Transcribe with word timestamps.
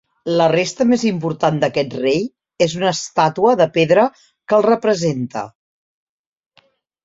La 0.41 0.45
resta 0.51 0.87
més 0.91 1.03
important 1.09 1.59
d'aquest 1.63 1.93
rei 1.99 2.25
és 2.67 2.75
una 2.81 2.89
estàtua 2.95 3.53
de 3.61 3.69
pedra 3.77 4.09
que 4.19 4.61
el 4.61 4.69
representa. 4.71 5.49